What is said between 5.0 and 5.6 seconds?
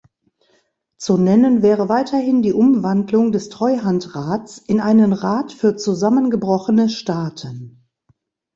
Rat